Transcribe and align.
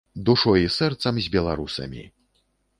Душой 0.29 0.63
і 0.67 0.71
сэрцам 0.77 1.21
з 1.27 1.31
беларусамі. 1.37 2.03